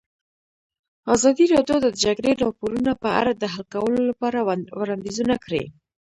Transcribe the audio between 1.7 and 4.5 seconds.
د د جګړې راپورونه په اړه د حل کولو لپاره